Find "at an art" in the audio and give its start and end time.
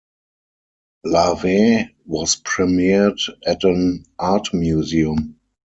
3.45-4.51